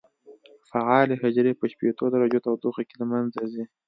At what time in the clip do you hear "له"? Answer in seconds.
3.01-3.05